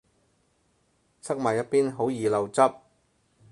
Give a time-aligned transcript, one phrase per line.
[1.21, 2.59] 側埋一邊好易漏汁